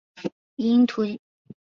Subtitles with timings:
[0.55, 1.19] 以应图谶。